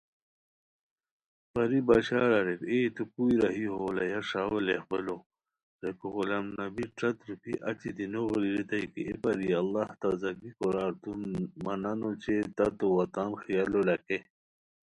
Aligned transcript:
پری 1.53 1.79
بشار 1.89 2.29
اریر 2.39 2.61
اے! 2.71 2.79
تو 2.95 3.03
کُوئی 3.13 3.35
راہی 3.43 3.65
ہو 3.73 3.85
لہ 3.95 4.03
یہ 4.11 4.19
ݰا 4.29 4.41
ویلاغبیلو؟ 4.51 5.17
ریکو 5.81 6.07
غلام 6.15 6.45
نبی 6.59 6.85
ݯٹ 6.97 7.17
روپھی 7.27 7.53
اچی 7.69 7.89
دی 7.97 8.05
نوغیری 8.13 8.49
ریتائے 8.55 8.85
کی 8.93 9.01
اے 9.07 9.15
پری 9.21 9.47
الّٰلہ 9.61 9.83
تازگی 10.01 10.51
کورار 10.57 10.91
تو 11.01 11.11
مہ 11.63 11.73
نان 11.81 11.99
اوچے 12.05 12.35
تتو 12.57 12.87
وا 12.95 13.03
تان 13.13 13.29
خیالو 13.41 13.79
لکھے 13.87 14.17